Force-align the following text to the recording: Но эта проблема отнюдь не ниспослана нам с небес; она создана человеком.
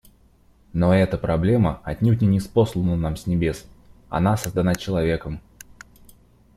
Но 0.73 0.95
эта 0.95 1.15
проблема 1.19 1.79
отнюдь 1.83 2.21
не 2.21 2.27
ниспослана 2.27 2.95
нам 2.95 3.15
с 3.15 3.27
небес; 3.27 3.67
она 4.09 4.35
создана 4.35 4.73
человеком. 4.73 5.41